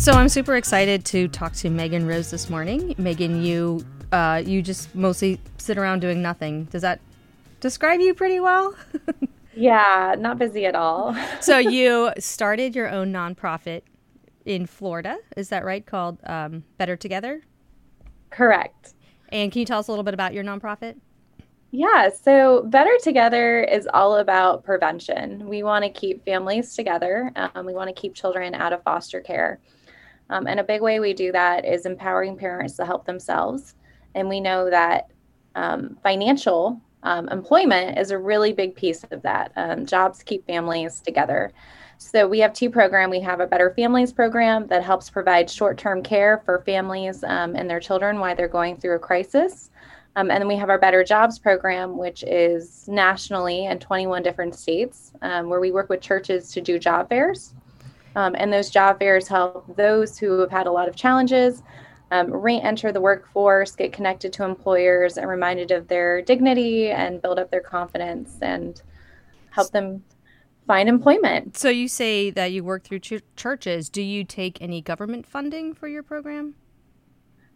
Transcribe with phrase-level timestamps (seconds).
[0.00, 2.94] So I'm super excited to talk to Megan Rose this morning.
[2.96, 6.64] Megan, you uh, you just mostly sit around doing nothing.
[6.64, 7.02] Does that
[7.60, 8.74] describe you pretty well?
[9.54, 11.14] yeah, not busy at all.
[11.42, 13.82] so you started your own nonprofit
[14.46, 15.84] in Florida, is that right?
[15.84, 17.42] Called um, Better Together.
[18.30, 18.94] Correct.
[19.28, 20.96] And can you tell us a little bit about your nonprofit?
[21.72, 25.46] Yeah, so Better Together is all about prevention.
[25.46, 27.30] We want to keep families together.
[27.36, 29.60] Um, we want to keep children out of foster care.
[30.30, 33.74] Um, and a big way we do that is empowering parents to help themselves.
[34.14, 35.10] And we know that
[35.56, 39.52] um, financial um, employment is a really big piece of that.
[39.56, 41.52] Um, jobs keep families together.
[41.98, 43.10] So we have two programs.
[43.10, 47.68] We have a Better Families program that helps provide short-term care for families um, and
[47.68, 49.70] their children while they're going through a crisis.
[50.16, 54.54] Um, and then we have our Better Jobs program, which is nationally in 21 different
[54.54, 57.54] states, where we work with churches to do job fairs.
[58.16, 61.62] Um, and those job fairs help those who have had a lot of challenges
[62.10, 67.22] um, re enter the workforce, get connected to employers, and reminded of their dignity and
[67.22, 68.82] build up their confidence and
[69.50, 70.02] help them
[70.66, 71.56] find employment.
[71.56, 73.88] So, you say that you work through ch- churches.
[73.88, 76.54] Do you take any government funding for your program?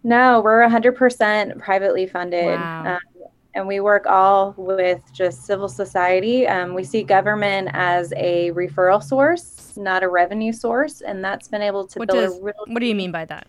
[0.04, 2.44] No, we're 100% privately funded.
[2.44, 2.96] Wow.
[2.96, 3.13] Um,
[3.54, 6.46] and we work all with just civil society.
[6.46, 11.62] Um, we see government as a referral source, not a revenue source, and that's been
[11.62, 12.54] able to what build does, a real.
[12.66, 13.46] What do you mean by that?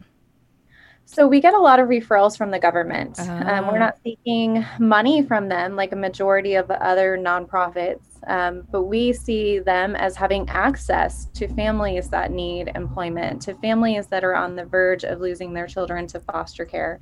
[1.07, 3.19] So we get a lot of referrals from the government.
[3.19, 3.79] Um, we're ah.
[3.79, 9.59] not seeking money from them like a majority of other nonprofits, um, but we see
[9.59, 14.65] them as having access to families that need employment, to families that are on the
[14.65, 16.99] verge of losing their children to foster care.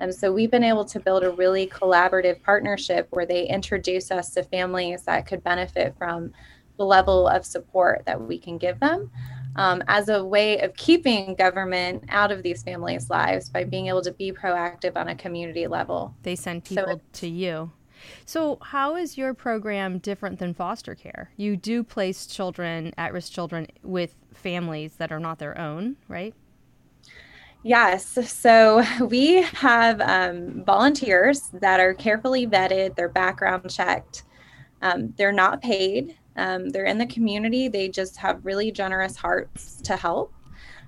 [0.00, 4.34] And so we've been able to build a really collaborative partnership where they introduce us
[4.34, 6.32] to families that could benefit from
[6.76, 9.10] the level of support that we can give them
[9.56, 14.02] um, as a way of keeping government out of these families' lives by being able
[14.02, 16.14] to be proactive on a community level.
[16.22, 17.72] They send people so to you.
[18.26, 21.30] So, how is your program different than foster care?
[21.36, 26.34] You do place children, at risk children, with families that are not their own, right?
[27.64, 28.30] Yes.
[28.30, 34.24] So we have um, volunteers that are carefully vetted, they're background checked,
[34.82, 39.80] um, they're not paid, um, they're in the community, they just have really generous hearts
[39.82, 40.32] to help.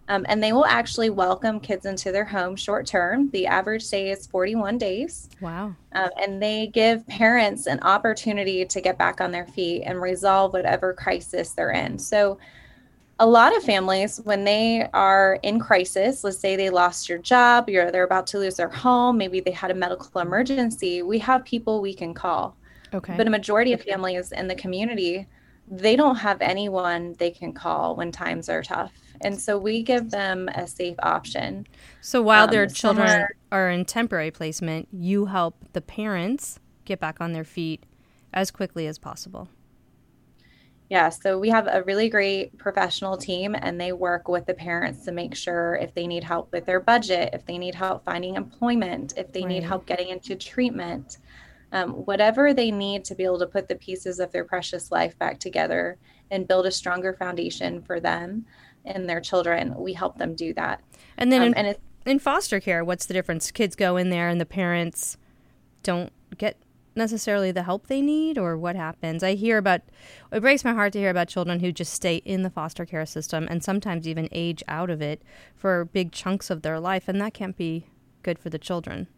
[0.09, 3.29] Um, and they will actually welcome kids into their home short term.
[3.31, 5.29] The average stay is 41 days.
[5.41, 5.75] Wow.
[5.95, 10.53] Um, and they give parents an opportunity to get back on their feet and resolve
[10.53, 11.99] whatever crisis they're in.
[11.99, 12.39] So
[13.19, 17.69] a lot of families when they are in crisis let's say they lost your job
[17.69, 21.45] you're they're about to lose their home maybe they had a medical emergency we have
[21.45, 22.57] people we can call.
[22.95, 23.15] Okay.
[23.17, 25.27] But a majority of families in the community
[25.69, 28.93] they don't have anyone they can call when times are tough.
[29.23, 31.67] And so we give them a safe option.
[32.01, 37.01] So while um, their children are, are in temporary placement you help the parents get
[37.01, 37.85] back on their feet
[38.33, 39.49] as quickly as possible
[40.89, 45.05] yeah, so we have a really great professional team, and they work with the parents
[45.05, 48.37] to make sure if they need help with their budget, if they need help finding
[48.37, 49.49] employment, if they right.
[49.49, 51.19] need help getting into treatment,
[51.73, 55.19] um, whatever they need to be able to put the pieces of their precious life
[55.19, 55.99] back together
[56.31, 58.47] and build a stronger foundation for them
[58.85, 60.81] and their children, we help them do that.
[61.19, 63.51] And then um, in, and in foster care, what's the difference?
[63.51, 65.17] Kids go in there and the parents
[65.83, 66.57] don't get
[66.97, 69.23] necessarily the help they need or what happens.
[69.23, 69.83] I hear about
[70.33, 73.07] it breaks my heart to hear about children who just stay in the foster care
[73.07, 75.23] system and sometimes even age out of it
[75.55, 77.87] for big chunks of their life and that can't be
[78.23, 79.09] good for the children.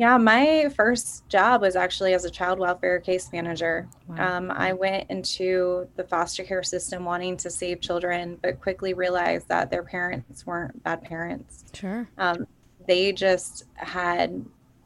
[0.00, 3.86] Yeah, my first job was actually as a child welfare case manager.
[4.08, 4.36] Wow.
[4.36, 9.48] Um, I went into the foster care system wanting to save children, but quickly realized
[9.48, 11.66] that their parents weren't bad parents.
[11.74, 12.08] Sure.
[12.16, 12.46] Um,
[12.86, 14.42] they just had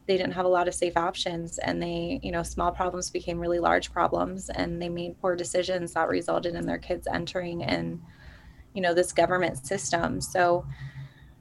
[0.07, 3.39] they didn't have a lot of safe options and they you know small problems became
[3.39, 8.01] really large problems and they made poor decisions that resulted in their kids entering in
[8.75, 10.21] you know this government system.
[10.21, 10.67] So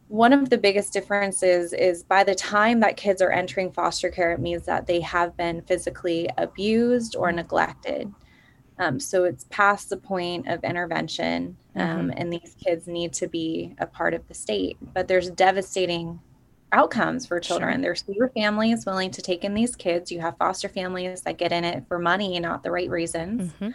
[0.08, 4.32] one of the biggest differences is by the time that kids are entering foster care
[4.32, 8.14] it means that they have been physically abused or neglected.
[8.80, 12.10] Um, so it's past the point of intervention um, mm-hmm.
[12.18, 14.78] and these kids need to be a part of the state.
[14.82, 16.20] But there's devastating
[16.74, 17.75] outcomes for children.
[17.75, 17.81] Sure.
[17.81, 20.12] There's fewer families willing to take in these kids.
[20.12, 23.52] You have foster families that get in it for money, not the right reasons.
[23.54, 23.70] Mm-hmm.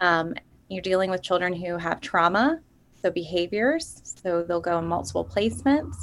[0.00, 0.34] Um,
[0.68, 2.60] you're dealing with children who have trauma,
[3.00, 5.96] so behaviors, so they'll go in multiple placements.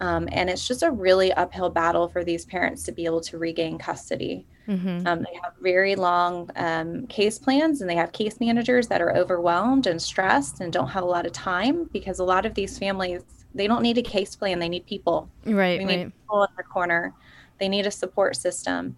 [0.00, 3.38] Um, and it's just a really uphill battle for these parents to be able to
[3.38, 4.46] regain custody.
[4.66, 5.06] Mm-hmm.
[5.06, 9.16] Um, they have very long um, case plans and they have case managers that are
[9.16, 12.78] overwhelmed and stressed and don't have a lot of time because a lot of these
[12.78, 13.22] families
[13.54, 16.12] they don't need a case plan they need people right they need right.
[16.20, 17.14] people in the corner
[17.58, 18.96] they need a support system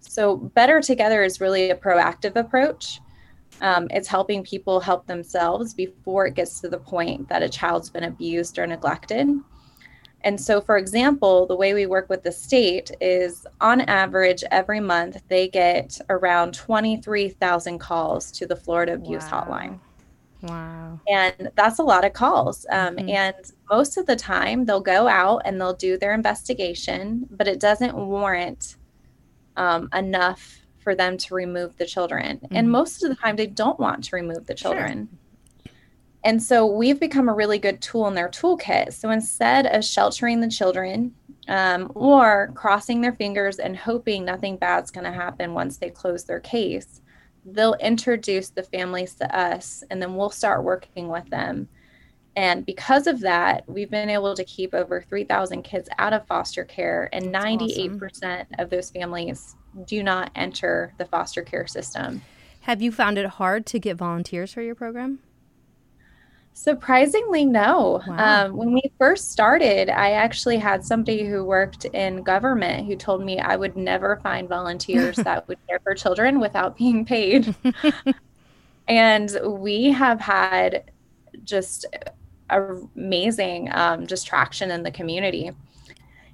[0.00, 3.00] so better together is really a proactive approach
[3.62, 7.88] um, it's helping people help themselves before it gets to the point that a child's
[7.88, 9.28] been abused or neglected
[10.26, 14.80] and so, for example, the way we work with the state is on average, every
[14.80, 19.44] month they get around 23,000 calls to the Florida Abuse wow.
[19.44, 19.78] Hotline.
[20.42, 21.00] Wow.
[21.08, 22.66] And that's a lot of calls.
[22.70, 23.08] Um, mm-hmm.
[23.10, 27.60] And most of the time, they'll go out and they'll do their investigation, but it
[27.60, 28.76] doesn't warrant
[29.56, 32.38] um, enough for them to remove the children.
[32.38, 32.56] Mm-hmm.
[32.56, 35.08] And most of the time, they don't want to remove the children.
[35.08, 35.72] Sure.
[36.26, 38.92] And so we've become a really good tool in their toolkit.
[38.92, 41.14] So instead of sheltering the children
[41.46, 46.24] um, or crossing their fingers and hoping nothing bad's going to happen once they close
[46.24, 47.00] their case,
[47.44, 51.68] they'll introduce the families to us and then we'll start working with them.
[52.36, 56.64] And because of that, we've been able to keep over 3,000 kids out of foster
[56.64, 58.46] care, and That's 98% awesome.
[58.58, 59.56] of those families
[59.86, 62.20] do not enter the foster care system.
[62.60, 65.20] Have you found it hard to get volunteers for your program?
[66.52, 68.02] Surprisingly, no.
[68.06, 68.46] Wow.
[68.46, 73.22] Um, when we first started, I actually had somebody who worked in government who told
[73.22, 77.54] me I would never find volunteers that would care for children without being paid.
[78.88, 80.90] and we have had
[81.44, 81.84] just
[82.50, 85.50] amazing um, just traction in the community.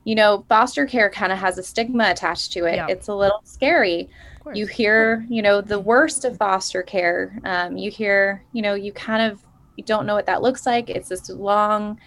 [0.04, 2.76] You know, foster care kind of has a stigma attached to it.
[2.76, 2.86] Yeah.
[2.88, 4.10] It's a little scary.
[4.52, 7.38] You hear, you know, the worst of foster care.
[7.44, 9.40] Um, you hear, you know, you kind of
[9.76, 10.90] you don't know what that looks like.
[10.90, 12.00] It's this long,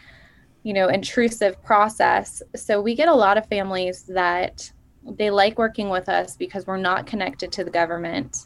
[0.63, 2.43] you know, intrusive process.
[2.55, 4.71] So we get a lot of families that
[5.03, 8.45] they like working with us because we're not connected to the government.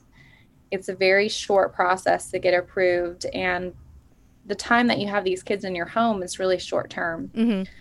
[0.72, 3.74] It's a very short process to get approved, and
[4.50, 7.32] the time that you have these kids in your home is really short term.
[7.36, 7.72] Mm-hmm.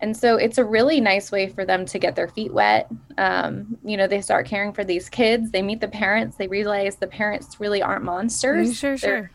[0.00, 2.90] And so it's a really nice way for them to get their feet wet.
[3.16, 6.96] Um, you know, they start caring for these kids, they meet the parents, they realize
[6.96, 8.70] the parents really aren't monsters.
[8.70, 9.10] Mm, sure, sure.
[9.10, 9.30] They're,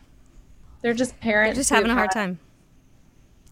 [0.82, 1.56] they're just parents.
[1.56, 2.38] They're just having a hard time.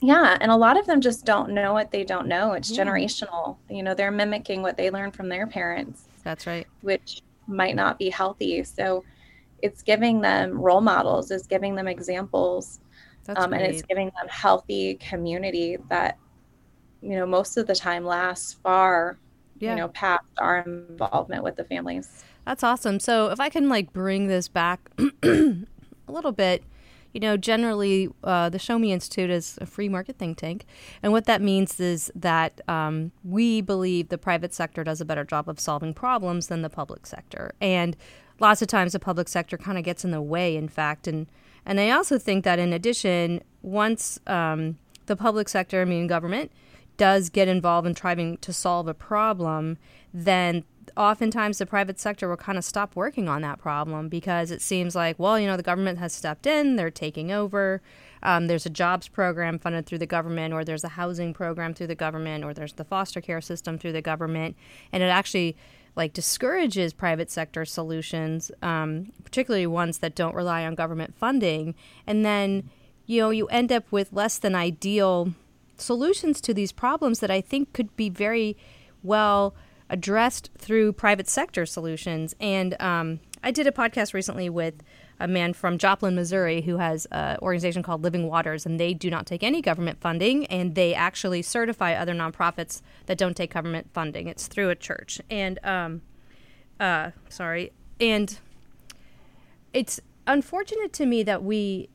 [0.01, 2.53] Yeah, and a lot of them just don't know what they don't know.
[2.53, 2.85] It's yeah.
[2.85, 3.57] generational.
[3.69, 6.05] You know, they're mimicking what they learned from their parents.
[6.23, 6.67] That's right.
[6.83, 8.63] Which might not be healthy.
[8.63, 9.05] So
[9.63, 12.81] it's giving them role models, it's giving them examples.
[13.35, 16.17] Um, and it's giving them healthy community that,
[17.03, 19.19] you know, most of the time lasts far,
[19.59, 19.71] yeah.
[19.71, 22.25] you know, past our involvement with the families.
[22.45, 23.01] That's awesome.
[23.01, 24.91] So if I can like bring this back
[25.25, 25.57] a
[26.07, 26.63] little bit,
[27.13, 30.67] you know, generally uh, the Show Me Institute is a free market think tank.
[31.03, 35.25] And what that means is that um, we believe the private sector does a better
[35.25, 37.53] job of solving problems than the public sector.
[37.61, 37.97] And
[38.41, 41.07] lots of times the public sector kind of gets in the way, in fact.
[41.07, 41.27] And,
[41.65, 46.53] and I also think that in addition, once um, the public sector, I mean government,
[46.97, 49.79] does get involved in trying to solve a problem,
[50.13, 50.65] then
[50.97, 54.95] oftentimes the private sector will kind of stop working on that problem because it seems
[54.95, 57.83] like, well, you know, the government has stepped in, they're taking over.
[58.23, 61.89] Um, there's a jobs program funded through the government, or there's a housing program through
[61.89, 64.57] the government, or there's the foster care system through the government,
[64.91, 65.57] and it actually
[65.97, 71.75] like discourages private sector solutions, um, particularly ones that don't rely on government funding,
[72.07, 72.71] and then
[73.07, 75.33] you know you end up with less than ideal
[75.79, 78.57] solutions to these problems that I think could be very
[79.03, 79.55] well
[79.89, 82.35] addressed through private sector solutions.
[82.41, 84.75] And um, I did a podcast recently with
[85.19, 89.11] a man from Joplin, Missouri, who has an organization called Living Waters, and they do
[89.11, 93.91] not take any government funding, and they actually certify other nonprofits that don't take government
[93.93, 94.29] funding.
[94.29, 96.03] It's through a church, and um,
[96.79, 98.39] uh, sorry, and
[99.73, 101.89] it's unfortunate to me that we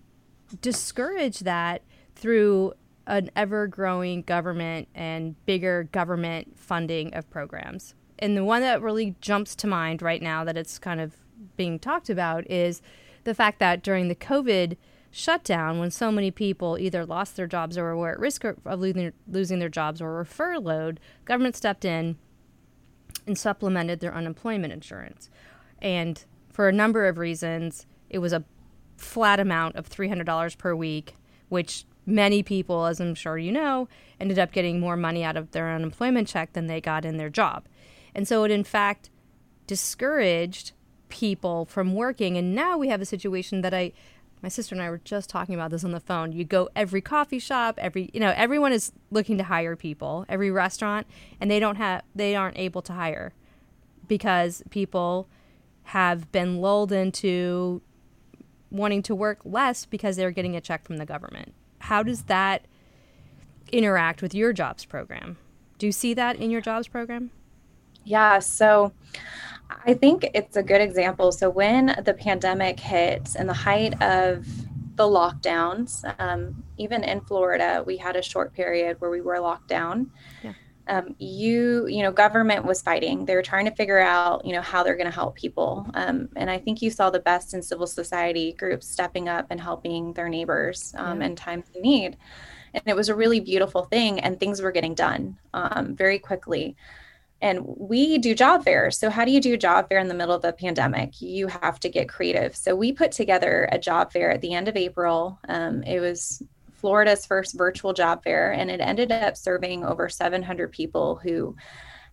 [0.62, 1.82] discourage that
[2.16, 2.74] through
[3.08, 7.96] an ever growing government and bigger government funding of programs.
[8.20, 11.16] And the one that really jumps to mind right now that it's kind of
[11.58, 12.82] being talked about is
[13.24, 14.78] the fact that during the COVID
[15.12, 19.12] shutdown, when so many people either lost their jobs or were at risk of losing,
[19.28, 22.18] losing their jobs or were furloughed, government stepped in
[23.28, 25.30] and supplemented their unemployment insurance.
[25.82, 28.44] And for a number of reasons, it was a
[28.98, 31.16] flat amount of $300 per week,
[31.50, 33.88] which many people, as I'm sure you know,
[34.20, 37.30] ended up getting more money out of their unemployment check than they got in their
[37.30, 37.66] job.
[38.16, 39.10] And so it, in fact,
[39.68, 40.74] discouraged
[41.12, 42.38] people from working.
[42.38, 43.92] And now we have a situation that I,
[44.42, 46.32] my sister and I were just talking about this on the phone.
[46.32, 50.50] You go every coffee shop, every, you know, everyone is looking to hire people, every
[50.50, 51.06] restaurant,
[51.40, 53.34] and they don't have, they aren't able to hire
[54.08, 55.28] because people
[55.84, 57.82] have been lulled into
[58.72, 61.54] wanting to work less because they're getting a check from the government.
[61.80, 62.66] How does that
[63.72, 65.38] interact with your jobs program?
[65.78, 67.32] Do you see that in your jobs program?
[68.04, 68.94] Yeah, so
[69.86, 71.32] I think it's a good example.
[71.32, 74.48] So when the pandemic hit and the height of
[74.96, 79.68] the lockdowns, um, even in Florida, we had a short period where we were locked
[79.68, 80.12] down.
[80.44, 80.54] Yeah.
[80.88, 83.26] Um, you, you know, government was fighting.
[83.26, 85.88] They were trying to figure out, you know, how they're going to help people.
[85.94, 89.62] Um, and I think you saw the best in civil society groups stepping up and
[89.62, 91.28] helping their neighbors um, yeah.
[91.28, 92.18] in times of need.
[92.74, 96.76] And it was a really beautiful thing, and things were getting done um, very quickly
[97.42, 98.98] and we do job fairs.
[98.98, 101.22] So, how do you do a job fair in the middle of a pandemic?
[101.22, 102.56] You have to get creative.
[102.56, 105.40] So, we put together a job fair at the end of April.
[105.50, 106.44] Um, it was
[106.74, 111.56] Florida's first virtual job fair, and it ended up serving over 700 people who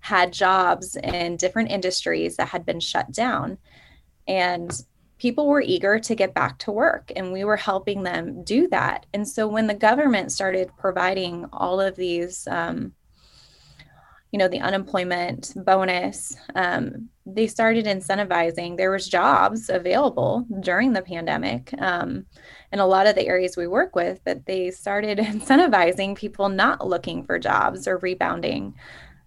[0.00, 3.58] had jobs in different industries that had been shut down.
[4.26, 4.70] And
[5.18, 9.04] people were eager to get back to work, and we were helping them do that.
[9.12, 12.94] And so, when the government started providing all of these, um,
[14.32, 21.02] you know the unemployment bonus um, they started incentivizing there was jobs available during the
[21.02, 22.26] pandemic um,
[22.72, 26.86] in a lot of the areas we work with but they started incentivizing people not
[26.86, 28.74] looking for jobs or rebounding.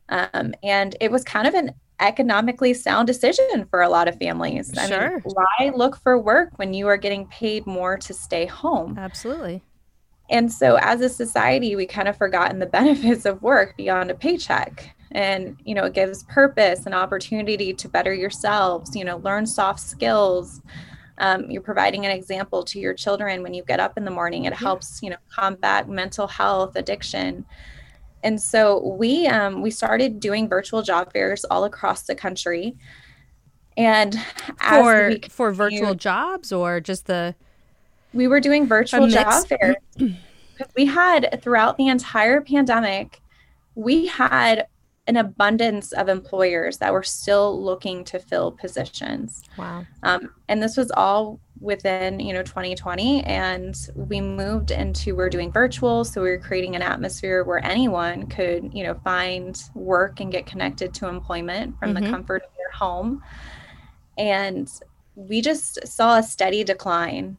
[0.10, 4.75] Um, and it was kind of an economically sound decision for a lot of families.
[4.77, 5.10] I sure.
[5.12, 8.98] mean, why look for work when you are getting paid more to stay home?
[8.98, 9.63] Absolutely
[10.32, 14.16] and so as a society, we kind of forgotten the benefits of work beyond a
[14.16, 14.96] paycheck.
[15.12, 19.82] And, you know, it gives purpose and opportunity to better yourselves, you know, learn soft
[19.82, 20.62] skills.
[21.18, 24.46] Um, you're providing an example to your children when you get up in the morning.
[24.46, 27.46] It helps, you know, combat mental health, addiction.
[28.24, 32.78] And so we um, we started doing virtual job fairs all across the country.
[33.76, 34.18] And
[34.70, 37.36] for for virtual jobs or just the
[38.13, 39.75] we were doing virtual job fairs
[40.75, 43.22] we had throughout the entire pandemic,
[43.75, 44.68] we had
[45.08, 49.41] an abundance of employers that were still looking to fill positions.
[49.58, 49.86] Wow.
[50.03, 53.24] Um, and this was all within, you know, 2020.
[53.24, 56.06] And we moved into, we're doing virtual.
[56.06, 60.46] So we were creating an atmosphere where anyone could, you know, find work and get
[60.46, 62.03] connected to employment from mm-hmm.
[62.03, 63.24] the comfort of their home.
[64.18, 64.72] And
[65.15, 67.38] we just saw a steady decline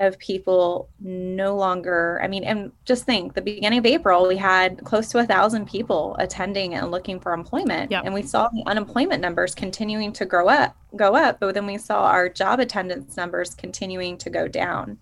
[0.00, 4.82] of people no longer i mean and just think the beginning of april we had
[4.84, 7.90] close to a thousand people attending and looking for employment.
[7.90, 8.04] Yep.
[8.04, 11.78] and we saw the unemployment numbers continuing to grow up go up but then we
[11.78, 14.98] saw our job attendance numbers continuing to go down.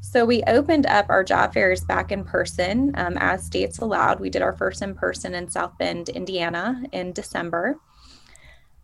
[0.00, 4.20] So we opened up our job fairs back in person um, as states allowed.
[4.20, 7.78] We did our first in person in south bend indiana in december.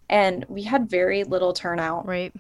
[0.08, 2.06] And we had very little turnout.
[2.06, 2.32] Right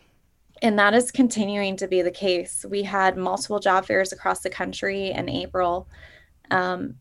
[0.62, 2.64] and that is continuing to be the case.
[2.68, 5.88] We had multiple job fairs across the country in April,
[6.50, 6.96] um,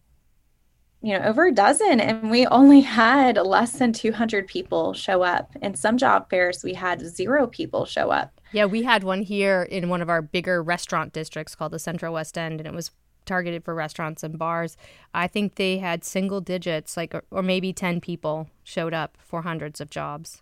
[1.01, 5.56] you know, over a dozen, and we only had less than 200 people show up.
[5.62, 8.39] In some job fairs, we had zero people show up.
[8.51, 12.13] Yeah, we had one here in one of our bigger restaurant districts called the Central
[12.13, 12.92] West End, and it was
[13.25, 14.75] targeted for restaurants and bars.
[15.13, 19.80] I think they had single digits, like, or maybe 10 people showed up for hundreds
[19.80, 20.42] of jobs.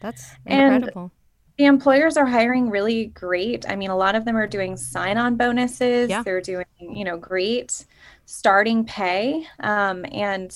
[0.00, 1.02] That's incredible.
[1.02, 1.10] And
[1.58, 3.68] the employers are hiring really great.
[3.68, 6.08] I mean, a lot of them are doing sign on bonuses.
[6.08, 6.22] Yeah.
[6.22, 7.84] They're doing, you know, great
[8.26, 9.44] starting pay.
[9.58, 10.52] Um, and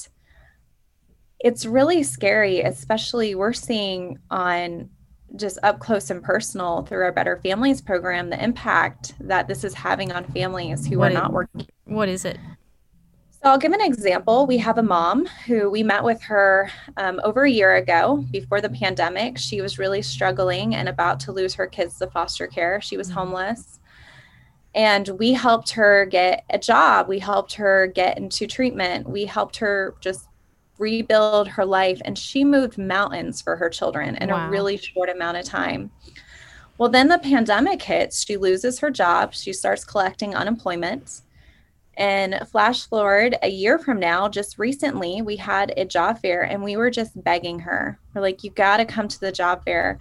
[1.40, 4.90] it's really scary, especially we're seeing on
[5.34, 9.74] just up close and personal through our Better Families program the impact that this is
[9.74, 11.66] having on families who what are not working.
[11.84, 12.38] What is it?
[13.42, 14.46] So I'll give an example.
[14.46, 18.60] We have a mom who we met with her um, over a year ago before
[18.60, 19.36] the pandemic.
[19.36, 22.80] She was really struggling and about to lose her kids to foster care.
[22.80, 23.18] She was mm-hmm.
[23.18, 23.80] homeless.
[24.76, 27.08] And we helped her get a job.
[27.08, 29.08] We helped her get into treatment.
[29.08, 30.28] We helped her just
[30.78, 32.00] rebuild her life.
[32.04, 34.46] And she moved mountains for her children in wow.
[34.46, 35.90] a really short amount of time.
[36.78, 38.24] Well, then the pandemic hits.
[38.24, 39.34] She loses her job.
[39.34, 41.22] She starts collecting unemployment
[41.96, 46.62] and flash forward a year from now, just recently, we had a job fair and
[46.62, 47.98] we were just begging her.
[48.14, 49.98] We're like, you got to come to the job fair.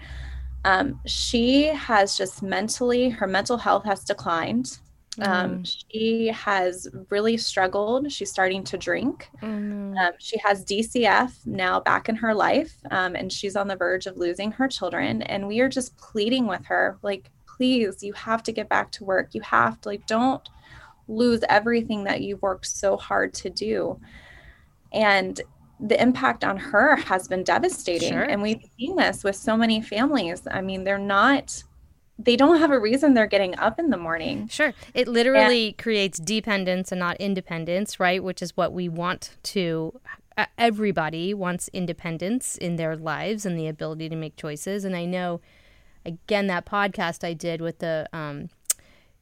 [0.64, 4.80] Um, she has just mentally, her mental health has declined.
[5.20, 5.78] Um, mm.
[5.92, 8.12] She has really struggled.
[8.12, 9.30] She's starting to drink.
[9.42, 9.98] Mm.
[9.98, 14.06] Um, she has DCF now back in her life, um, and she's on the verge
[14.06, 15.22] of losing her children.
[15.24, 19.04] And we are just pleading with her, like, please, you have to get back to
[19.04, 19.30] work.
[19.34, 20.48] You have to, like, don't
[21.12, 24.00] lose everything that you've worked so hard to do.
[24.94, 25.40] And
[25.80, 28.14] the impact on her has been devastating.
[28.14, 28.24] Sure.
[28.24, 30.44] And we've seen this with so many families.
[30.50, 31.64] I mean, they're not
[32.24, 34.48] they don't have a reason they're getting up in the morning.
[34.48, 34.74] Sure.
[34.94, 38.24] It literally and, creates dependence and not independence, right?
[38.24, 40.00] Which is what we want to
[40.58, 44.86] everybody wants independence in their lives and the ability to make choices.
[44.86, 45.42] And I know
[46.06, 48.50] again that podcast I did with the um,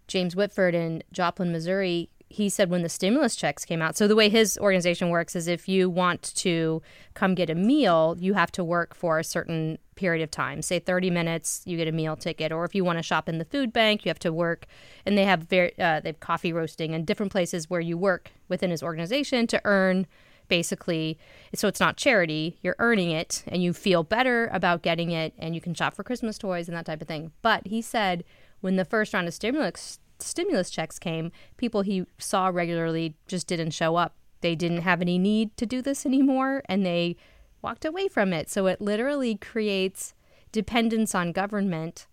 [0.10, 3.98] James Whitford in Joplin, Missouri he said when the stimulus checks came out.
[3.98, 6.82] So the way his organization works is if you want to
[7.16, 10.62] come get a meal, you have to work for a certain period of time.
[10.62, 12.52] Say 30 minutes, you get a meal ticket.
[12.52, 14.68] Or if you want to shop in the food bank, you have to work.
[15.08, 18.32] And they have very uh, they have coffee roasting and different places where you work
[18.48, 20.06] within his organization to earn
[20.48, 21.16] basically
[21.54, 25.54] so it's not charity you're earning it and you feel better about getting it and
[25.54, 28.24] you can shop for christmas toys and that type of thing but he said
[28.62, 33.72] when the first round of stimulus stimulus checks came, people he saw regularly just didn't
[33.72, 34.16] show up.
[34.42, 37.16] They didn't have any need to do this anymore and they
[37.62, 38.50] walked away from it.
[38.50, 40.14] So it literally creates
[40.52, 42.08] dependence on government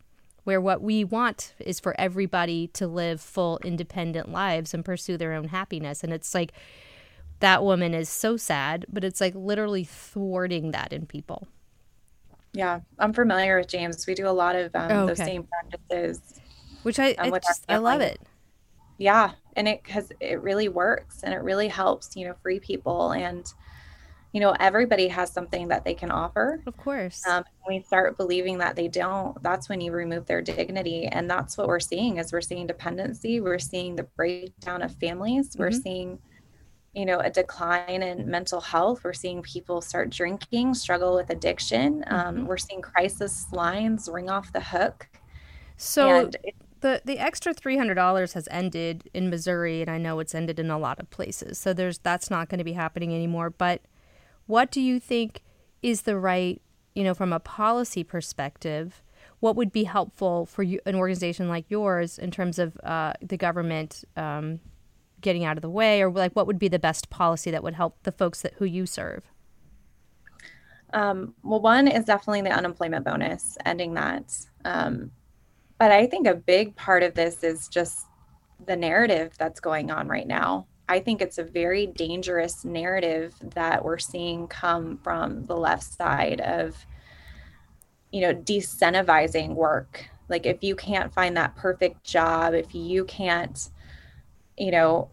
[0.46, 5.32] where what we want is for everybody to live full independent lives and pursue their
[5.32, 6.52] own happiness and it's like
[7.40, 11.48] that woman is so sad but it's like literally thwarting that in people
[12.56, 15.06] yeah i'm familiar with james we do a lot of um, oh, okay.
[15.06, 16.36] those same practices
[16.86, 18.20] which I I, just, I love it.
[18.96, 23.10] Yeah, and it because it really works and it really helps you know free people
[23.10, 23.44] and
[24.32, 26.62] you know everybody has something that they can offer.
[26.64, 27.26] Of course.
[27.26, 31.58] Um, we start believing that they don't, that's when you remove their dignity, and that's
[31.58, 32.18] what we're seeing.
[32.18, 35.62] Is we're seeing dependency, we're seeing the breakdown of families, mm-hmm.
[35.62, 36.20] we're seeing
[36.96, 42.02] you know a decline in mental health we're seeing people start drinking struggle with addiction
[42.08, 42.46] um, mm-hmm.
[42.46, 45.08] we're seeing crisis lines ring off the hook
[45.76, 46.30] so
[46.80, 50.58] the the extra three hundred dollars has ended in Missouri, and I know it's ended
[50.58, 51.58] in a lot of places.
[51.58, 53.50] So there's that's not going to be happening anymore.
[53.50, 53.82] But
[54.46, 55.42] what do you think
[55.82, 56.60] is the right,
[56.94, 59.02] you know, from a policy perspective?
[59.40, 63.36] What would be helpful for you, an organization like yours, in terms of uh, the
[63.36, 64.60] government um,
[65.20, 67.74] getting out of the way, or like what would be the best policy that would
[67.74, 69.24] help the folks that who you serve?
[70.92, 74.37] Um, well, one is definitely the unemployment bonus, ending that.
[74.64, 75.11] Um,
[75.79, 78.07] but I think a big part of this is just
[78.64, 80.66] the narrative that's going on right now.
[80.88, 86.40] I think it's a very dangerous narrative that we're seeing come from the left side
[86.40, 86.87] of,
[88.12, 90.09] you know, decentivizing work.
[90.29, 93.68] Like, if you can't find that perfect job, if you can't,
[94.57, 95.11] you know,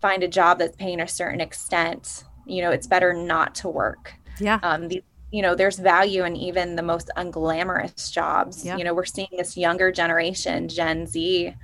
[0.00, 4.14] find a job that's paying a certain extent, you know, it's better not to work.
[4.40, 4.58] Yeah.
[4.62, 8.76] Um, these you know there's value in even the most unglamorous jobs yeah.
[8.76, 11.54] you know we're seeing this younger generation gen z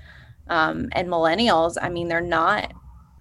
[0.49, 2.73] um, and millennials i mean they're not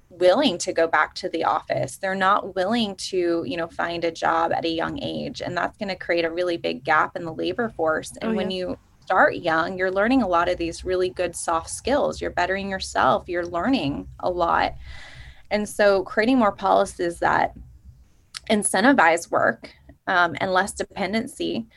[0.09, 4.11] willing to go back to the office they're not willing to you know find a
[4.11, 7.23] job at a young age and that's going to create a really big gap in
[7.23, 8.57] the labor force and oh, when yeah.
[8.57, 12.19] you start young you're learning a lot of these really good soft skills.
[12.19, 13.29] You're bettering yourself.
[13.29, 14.75] You're learning a lot.
[15.49, 17.53] And so creating more policies that
[18.49, 19.73] incentivize work
[20.07, 21.67] um, and less dependency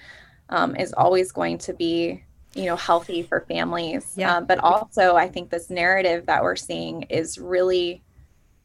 [0.49, 2.25] um, is always going to be
[2.57, 4.13] you know healthy for families.
[4.17, 4.39] Yeah.
[4.39, 8.03] Um, but also i think this narrative that we're seeing is really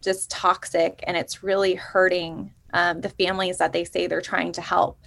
[0.01, 4.61] just toxic and it's really hurting um, the families that they say they're trying to
[4.61, 4.97] help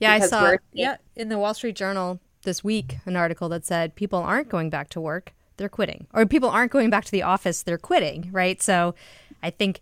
[0.00, 3.94] yeah i saw yeah in the wall street journal this week an article that said
[3.94, 7.22] people aren't going back to work they're quitting or people aren't going back to the
[7.22, 8.94] office they're quitting right so
[9.42, 9.80] i think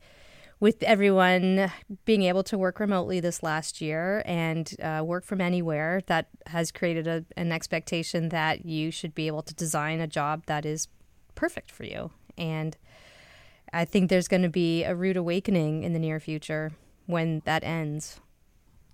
[0.61, 1.71] with everyone
[2.05, 6.73] being able to work remotely this last year and uh, work from anywhere, that has
[6.73, 10.89] created a, an expectation that you should be able to design a job that is
[11.35, 12.11] perfect for you.
[12.37, 12.77] And
[13.73, 16.73] I think there's going to be a rude awakening in the near future
[17.07, 18.21] when that ends.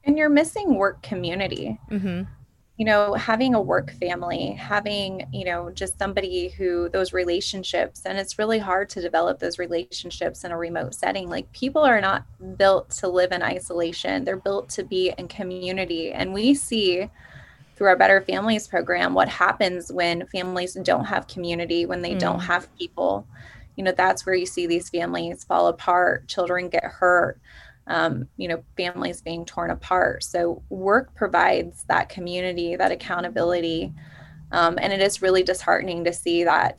[0.05, 1.79] And you're missing work community.
[1.91, 2.25] Mm-hmm
[2.77, 8.19] you know, having a work family, having, you know, just somebody who those relationships, and
[8.19, 11.29] it's really hard to develop those relationships in a remote setting.
[11.29, 12.25] Like people are not
[12.57, 16.13] built to live in isolation, they're built to be in community.
[16.13, 17.09] And we see
[17.77, 22.21] through our Better Families program what happens when families don't have community, when they mm.
[22.21, 23.25] don't have people.
[23.77, 27.41] You know, that's where you see these families fall apart, children get hurt
[27.87, 30.25] um, you know, families being torn apart.
[30.25, 33.93] So work provides that community, that accountability.
[34.53, 36.79] Um, and it is really disheartening to see that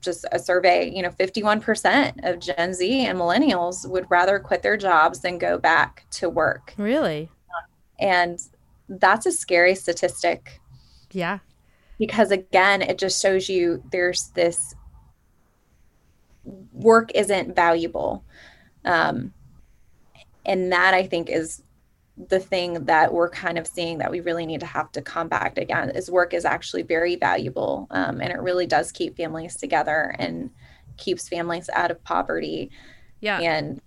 [0.00, 4.76] just a survey, you know, 51% of Gen Z and millennials would rather quit their
[4.76, 6.74] jobs than go back to work.
[6.76, 7.28] Really?
[7.98, 8.38] And
[8.88, 10.60] that's a scary statistic.
[11.12, 11.38] Yeah.
[11.98, 14.74] Because again, it just shows you there's this
[16.72, 18.24] work isn't valuable.
[18.84, 19.32] Um,
[20.50, 21.62] and that I think is
[22.28, 25.56] the thing that we're kind of seeing that we really need to have to combat
[25.56, 30.14] again is work is actually very valuable um, and it really does keep families together
[30.18, 30.50] and
[30.98, 32.70] keeps families out of poverty
[33.20, 33.80] yeah and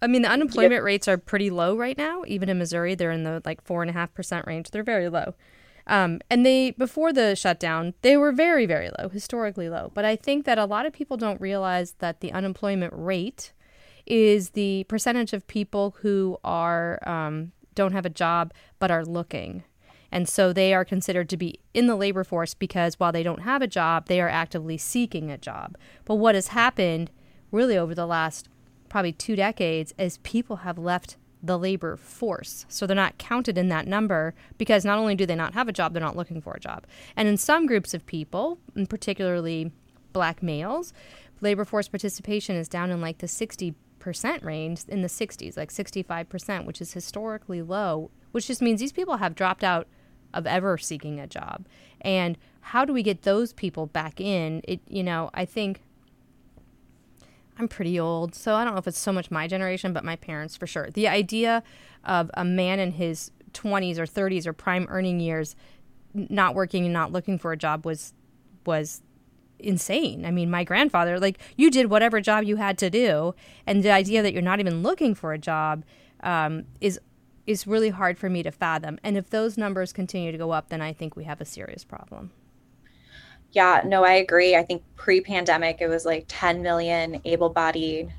[0.00, 2.24] I mean, the unemployment rates are pretty low right now.
[2.26, 4.72] Even in Missouri, they're in the like four and a half percent range.
[4.72, 5.34] They're very low.
[5.86, 9.92] Um, and they before the shutdown, they were very, very low, historically low.
[9.94, 13.52] But I think that a lot of people don't realize that the unemployment rate
[14.06, 19.64] is the percentage of people who are um, don't have a job but are looking.
[20.10, 23.42] And so they are considered to be in the labor force because while they don't
[23.42, 25.78] have a job, they are actively seeking a job.
[26.04, 27.10] But what has happened
[27.50, 28.48] really over the last
[28.90, 32.66] probably two decades is people have left the labor force.
[32.68, 35.72] So they're not counted in that number because not only do they not have a
[35.72, 36.86] job, they're not looking for a job.
[37.16, 39.72] And in some groups of people, and particularly
[40.12, 40.92] black males,
[41.40, 43.74] labor force participation is down in like the 60%
[44.42, 49.18] range, in the 60s, like 65%, which is historically low, which just means these people
[49.18, 49.86] have dropped out
[50.34, 51.66] of ever seeking a job.
[52.00, 54.62] And how do we get those people back in?
[54.64, 55.82] It, you know, I think
[57.58, 60.16] I'm pretty old, so I don't know if it's so much my generation, but my
[60.16, 60.90] parents for sure.
[60.90, 61.62] The idea
[62.04, 65.54] of a man in his 20s or 30s or prime earning years
[66.14, 68.12] not working and not looking for a job was
[68.66, 69.02] was
[69.62, 70.24] insane.
[70.24, 73.34] I mean, my grandfather, like you did whatever job you had to do,
[73.66, 75.84] and the idea that you're not even looking for a job
[76.22, 77.00] um, is
[77.46, 78.98] is really hard for me to fathom.
[79.02, 81.84] And if those numbers continue to go up, then I think we have a serious
[81.84, 82.30] problem.
[83.52, 84.56] Yeah, no, I agree.
[84.56, 88.12] I think pre pandemic, it was like 10 million able bodied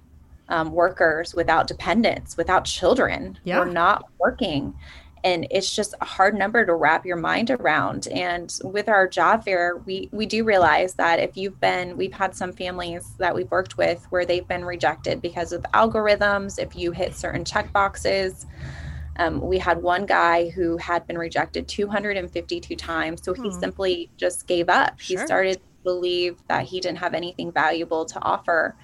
[0.49, 3.59] um, workers without dependents, without children, yeah.
[3.59, 4.75] were not working.
[5.23, 8.07] And it's just a hard number to wrap your mind around.
[8.07, 12.35] And with our job fair, we, we do realize that if you've been, we've had
[12.35, 16.91] some families that we've worked with where they've been rejected because of algorithms, if you
[16.91, 18.45] hit certain check boxes.
[19.17, 23.21] Um, we had one guy who had been rejected 252 times.
[23.23, 23.59] So he hmm.
[23.59, 24.99] simply just gave up.
[24.99, 25.19] Sure.
[25.19, 28.75] He started to believe that he didn't have anything valuable to offer.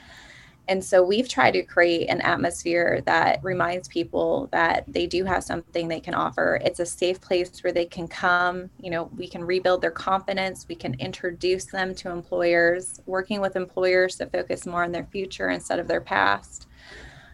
[0.69, 5.43] And so we've tried to create an atmosphere that reminds people that they do have
[5.43, 6.61] something they can offer.
[6.63, 8.69] It's a safe place where they can come.
[8.79, 10.67] You know, we can rebuild their confidence.
[10.69, 15.49] We can introduce them to employers, working with employers to focus more on their future
[15.49, 16.67] instead of their past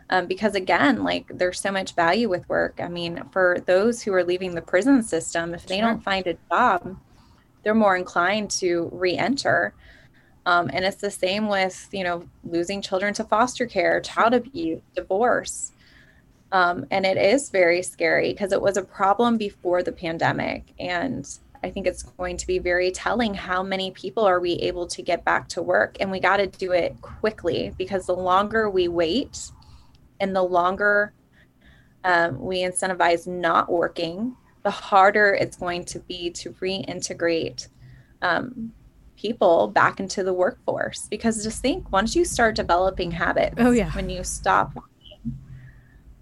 [0.09, 4.13] um, because again like there's so much value with work i mean for those who
[4.13, 5.87] are leaving the prison system if they sure.
[5.87, 6.95] don't find a job
[7.63, 9.73] they're more inclined to re-enter
[10.45, 14.81] um, and it's the same with you know losing children to foster care child abuse
[14.95, 15.71] divorce.
[16.51, 20.63] Um, and it is very scary because it was a problem before the pandemic.
[20.79, 21.27] And
[21.63, 25.01] i think it's going to be very telling how many people are we able to
[25.01, 25.97] get back to work.
[25.99, 29.51] And we got to do it quickly because the longer we wait
[30.19, 31.11] and the longer
[32.03, 37.67] um, we incentivize not working, the harder it's going to be to reintegrate
[38.21, 38.71] um,
[39.17, 41.07] people back into the workforce.
[41.09, 44.73] Because just think, once you start developing habits, oh yeah, when you stop,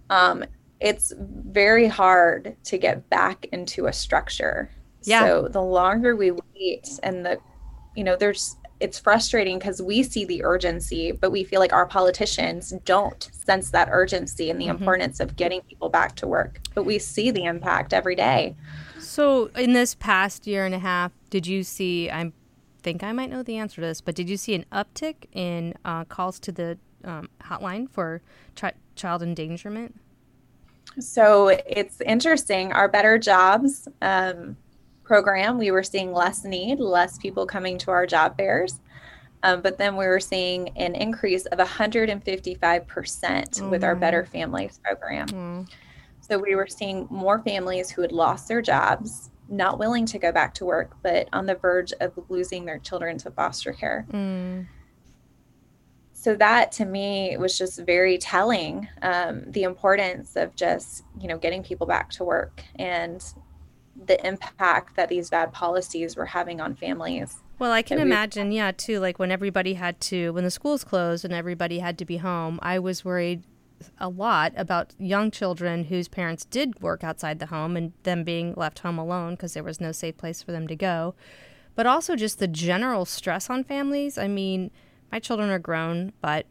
[0.10, 0.44] um,
[0.80, 4.70] it's very hard to get back into a structure.
[5.04, 5.22] Yeah.
[5.22, 7.38] So the longer we wait, and the,
[7.96, 11.86] you know, there's it's frustrating because we see the urgency, but we feel like our
[11.86, 14.78] politicians don't sense that urgency and the mm-hmm.
[14.78, 16.60] importance of getting people back to work.
[16.76, 18.58] But we see the impact every day.
[19.00, 22.10] So, in this past year and a half, did you see?
[22.10, 22.34] I
[22.84, 25.74] think I might know the answer to this, but did you see an uptick in
[25.86, 28.22] uh, calls to the um, hotline for
[28.56, 30.00] tri- child endangerment?
[31.00, 32.72] So it's interesting.
[32.72, 34.58] Our Better Jobs um,
[35.04, 38.80] program, we were seeing less need, less people coming to our job fairs.
[39.44, 42.24] Um, but then we were seeing an increase of 155%
[42.86, 43.70] mm-hmm.
[43.70, 45.28] with our Better Families program.
[45.28, 45.62] Mm-hmm.
[46.22, 50.32] So we were seeing more families who had lost their jobs, not willing to go
[50.32, 54.06] back to work, but on the verge of losing their children to foster care.
[54.12, 54.68] Mm.
[56.14, 61.38] So that to me was just very telling um, the importance of just, you know,
[61.38, 63.24] getting people back to work and
[64.06, 67.38] the impact that these bad policies were having on families.
[67.60, 69.00] Well, I can imagine, yeah, too.
[69.00, 72.58] Like when everybody had to, when the schools closed and everybody had to be home,
[72.62, 73.44] I was worried
[74.00, 78.54] a lot about young children whose parents did work outside the home and them being
[78.56, 81.16] left home alone because there was no safe place for them to go.
[81.76, 84.18] But also just the general stress on families.
[84.18, 84.72] I mean,
[85.12, 86.46] my children are grown, but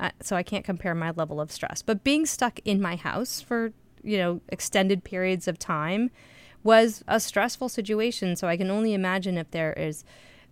[0.00, 1.82] I, so I can't compare my level of stress.
[1.82, 6.10] But being stuck in my house for, you know, extended periods of time
[6.62, 8.36] was a stressful situation.
[8.36, 10.04] So I can only imagine if there is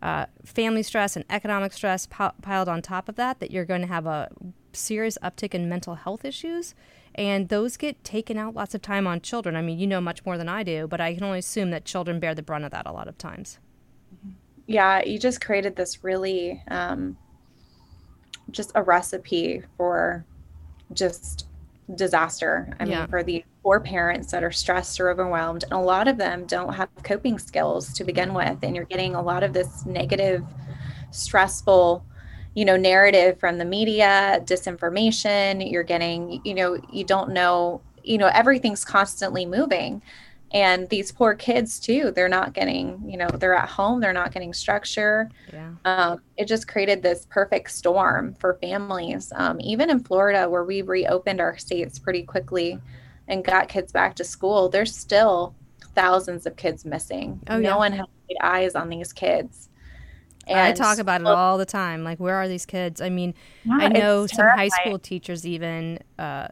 [0.02, 3.86] uh, family stress and economic stress piled on top of that, that you're going to
[3.86, 4.30] have a
[4.76, 6.74] serious uptick in mental health issues
[7.16, 9.56] and those get taken out lots of time on children.
[9.56, 11.84] I mean, you know much more than I do, but I can only assume that
[11.84, 13.58] children bear the brunt of that a lot of times.
[14.66, 17.16] Yeah, you just created this really um,
[18.50, 20.26] just a recipe for
[20.92, 21.46] just
[21.94, 22.74] disaster.
[22.78, 23.00] I yeah.
[23.00, 26.44] mean, for the poor parents that are stressed or overwhelmed, and a lot of them
[26.46, 30.44] don't have coping skills to begin with, and you're getting a lot of this negative,
[31.12, 32.04] stressful
[32.56, 38.18] you know narrative from the media disinformation you're getting you know you don't know you
[38.18, 40.02] know everything's constantly moving
[40.52, 44.32] and these poor kids too they're not getting you know they're at home they're not
[44.32, 45.70] getting structure yeah.
[45.84, 50.80] um, it just created this perfect storm for families um, even in florida where we
[50.82, 52.80] reopened our states pretty quickly
[53.28, 55.54] and got kids back to school there's still
[55.94, 57.76] thousands of kids missing oh, no yeah.
[57.76, 58.06] one has
[58.40, 59.68] eyes on these kids
[60.46, 62.04] and I talk about it all the time.
[62.04, 63.00] Like, where are these kids?
[63.00, 66.48] I mean, yeah, I know some high school teachers even uh,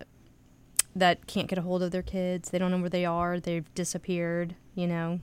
[0.97, 2.51] that can't get a hold of their kids.
[2.51, 3.41] They don't know where they are.
[3.41, 4.55] They've disappeared.
[4.75, 5.21] You know.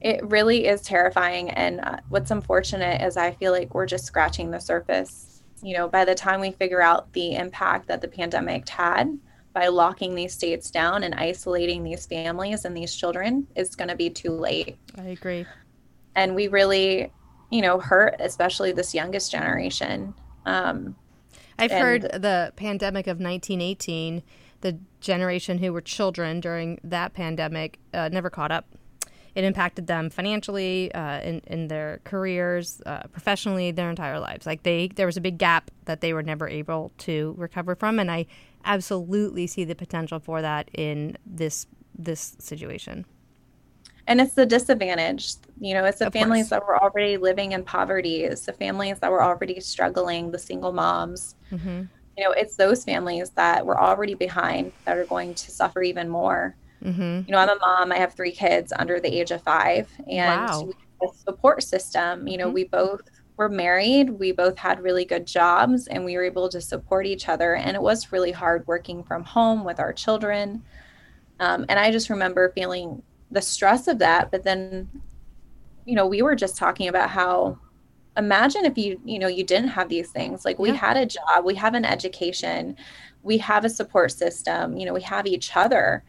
[0.00, 1.50] It really is terrifying.
[1.50, 5.42] And uh, what's unfortunate is I feel like we're just scratching the surface.
[5.62, 9.18] You know, by the time we figure out the impact that the pandemic had
[9.52, 13.96] by locking these states down and isolating these families and these children, it's going to
[13.96, 14.78] be too late.
[14.96, 15.44] I agree.
[16.14, 17.12] And we really
[17.50, 20.14] you know, hurt, especially this youngest generation.
[20.46, 20.96] Um,
[21.58, 24.22] I've and, heard the pandemic of 1918,
[24.60, 28.66] the generation who were children during that pandemic uh, never caught up.
[29.34, 34.44] It impacted them financially, uh, in, in their careers, uh, professionally, their entire lives.
[34.44, 37.98] Like they, there was a big gap that they were never able to recover from,
[38.00, 38.26] and I
[38.64, 43.04] absolutely see the potential for that in this this situation
[44.10, 46.50] and it's the disadvantaged you know it's the of families course.
[46.50, 50.72] that were already living in poverty it's the families that were already struggling the single
[50.72, 51.82] moms mm-hmm.
[52.18, 56.08] you know it's those families that were already behind that are going to suffer even
[56.08, 57.22] more mm-hmm.
[57.26, 60.50] you know i'm a mom i have three kids under the age of five and
[60.50, 60.70] wow.
[61.02, 62.54] a support system you know mm-hmm.
[62.54, 63.02] we both
[63.36, 67.28] were married we both had really good jobs and we were able to support each
[67.28, 70.62] other and it was really hard working from home with our children
[71.38, 74.88] um, and i just remember feeling the stress of that but then
[75.84, 77.58] you know we were just talking about how
[78.16, 80.44] imagine if you you know you didn't have these things.
[80.44, 80.76] Like we yeah.
[80.76, 82.76] had a job we have an education
[83.22, 86.04] we have a support system you know we have each other.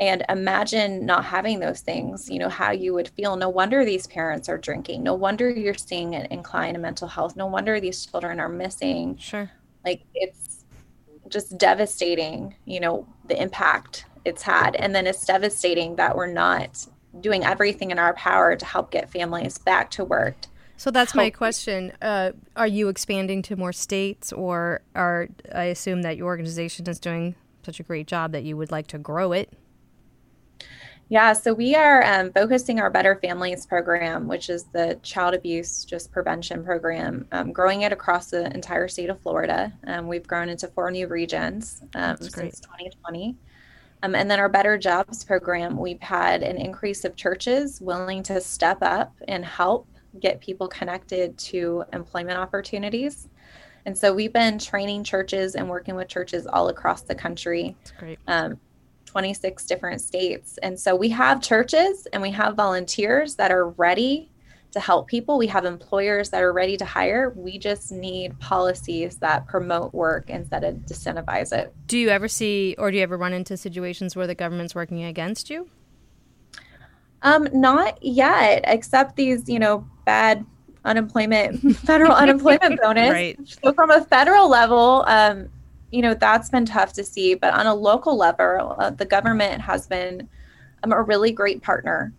[0.00, 3.36] And imagine not having those things you know how you would feel.
[3.36, 5.02] No wonder these parents are drinking.
[5.02, 7.36] No wonder you're seeing an incline in mental health.
[7.36, 9.16] No wonder these children are missing.
[9.18, 9.50] Sure.
[9.84, 10.64] Like it's
[11.28, 14.76] just devastating you know the impact it's had.
[14.76, 16.86] And then it's devastating that we're not
[17.20, 20.36] doing everything in our power to help get families back to work.
[20.76, 21.92] So that's my question.
[22.00, 27.00] Uh, are you expanding to more states, or are I assume that your organization is
[27.00, 27.34] doing
[27.66, 29.52] such a great job that you would like to grow it?
[31.10, 35.84] Yeah, so we are um, focusing our Better Families program, which is the child abuse
[35.84, 39.72] just prevention program, um, growing it across the entire state of Florida.
[39.86, 43.36] Um, we've grown into four new regions um, since 2020.
[44.02, 48.40] Um, and then our Better Jobs program, we've had an increase of churches willing to
[48.40, 49.88] step up and help
[50.20, 53.28] get people connected to employment opportunities.
[53.86, 57.76] And so we've been training churches and working with churches all across the country.
[58.26, 58.60] Um,
[59.06, 60.58] 26 different states.
[60.62, 64.30] And so we have churches and we have volunteers that are ready
[64.72, 65.38] to help people.
[65.38, 67.32] We have employers that are ready to hire.
[67.34, 71.74] We just need policies that promote work instead of disincentivize it.
[71.86, 75.04] Do you ever see or do you ever run into situations where the government's working
[75.04, 75.68] against you?
[77.22, 80.44] Um, not yet, except these, you know, bad
[80.84, 83.10] unemployment, federal unemployment bonus.
[83.10, 83.38] Right.
[83.62, 85.48] So from a federal level, um,
[85.90, 87.34] you know, that's been tough to see.
[87.34, 90.28] But on a local level, uh, the government has been
[90.82, 92.12] um, a really great partner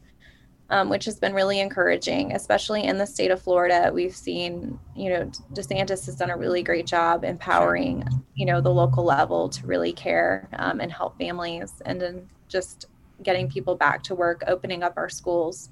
[0.71, 3.91] um, which has been really encouraging, especially in the state of Florida.
[3.93, 8.71] We've seen, you know, DeSantis has done a really great job empowering, you know, the
[8.71, 12.86] local level to really care um, and help families and then just
[13.23, 15.69] getting people back to work, opening up our schools.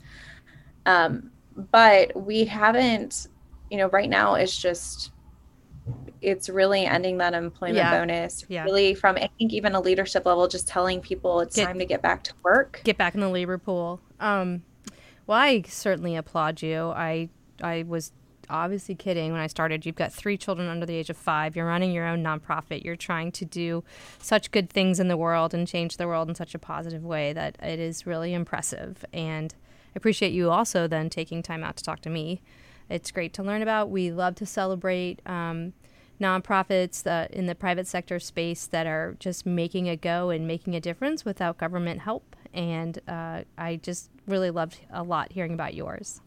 [0.85, 1.31] Um,
[1.71, 3.27] but we haven't,
[3.69, 5.11] you know, right now it's just,
[6.21, 7.99] it's really ending that employment yeah.
[7.99, 8.45] bonus.
[8.47, 8.63] Yeah.
[8.63, 11.85] Really, from I think even a leadership level, just telling people it's get, time to
[11.85, 14.01] get back to work, get back in the labor pool.
[14.19, 14.63] Um,
[15.27, 16.89] well, I certainly applaud you.
[16.89, 17.29] I
[17.61, 18.11] I was
[18.49, 19.85] obviously kidding when I started.
[19.85, 21.55] You've got three children under the age of five.
[21.55, 22.83] You're running your own nonprofit.
[22.83, 23.83] You're trying to do
[24.19, 27.33] such good things in the world and change the world in such a positive way
[27.33, 29.03] that it is really impressive.
[29.11, 32.41] And I appreciate you also then taking time out to talk to me.
[32.89, 33.89] It's great to learn about.
[33.89, 35.73] We love to celebrate um,
[36.21, 40.73] nonprofits uh, in the private sector space that are just making a go and making
[40.73, 42.36] a difference without government help.
[42.53, 46.21] And uh, I just really loved a lot hearing about yours.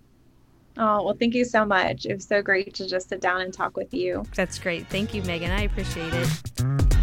[0.76, 2.06] Oh, well, thank you so much.
[2.06, 4.24] It was so great to just sit down and talk with you.
[4.35, 4.87] That's great.
[4.87, 5.50] Thank you, Megan.
[5.50, 6.96] I appreciate it.